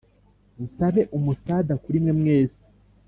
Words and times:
Nsabe 0.63 1.01
umusada 1.17 1.73
kurimwe 1.83 2.11
mwese 2.19 2.61